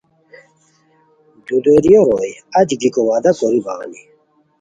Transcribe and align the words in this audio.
دودیریو 1.45 2.01
روئے 2.07 2.31
اچی 2.57 2.75
گیکو 2.81 3.01
وعدو 3.07 3.31
کوری 3.37 3.59
بغانی 3.65 4.01